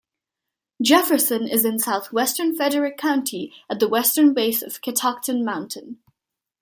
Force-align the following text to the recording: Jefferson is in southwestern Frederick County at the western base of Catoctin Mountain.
Jefferson 0.81 1.47
is 1.47 1.63
in 1.63 1.77
southwestern 1.77 2.55
Frederick 2.55 2.97
County 2.97 3.53
at 3.69 3.79
the 3.79 3.87
western 3.87 4.33
base 4.33 4.63
of 4.63 4.81
Catoctin 4.81 5.45
Mountain. 5.45 5.99